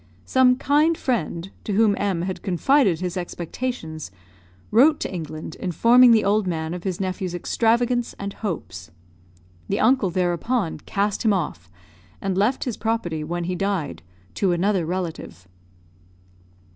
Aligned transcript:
Some 0.25 0.55
kind 0.55 0.97
friend, 0.97 1.51
to 1.63 1.73
whom 1.73 1.93
M 1.95 2.23
had 2.23 2.41
confided 2.41 3.01
his 3.01 3.15
expectations, 3.15 4.09
wrote 4.71 4.99
to 5.01 5.13
England, 5.13 5.53
informing 5.59 6.09
the 6.09 6.23
old 6.23 6.47
man 6.47 6.73
of 6.73 6.85
his 6.85 6.99
nephew's 6.99 7.35
extravagance 7.35 8.15
and 8.17 8.33
hopes. 8.33 8.89
The 9.69 9.79
uncle 9.79 10.09
there 10.09 10.33
upon 10.33 10.79
cast 10.79 11.23
him 11.23 11.33
off, 11.33 11.69
and 12.19 12.35
left 12.35 12.63
his 12.63 12.77
property, 12.77 13.23
when 13.23 13.43
he 13.43 13.53
died, 13.53 14.01
to 14.33 14.53
another 14.53 14.87
relative. 14.87 15.47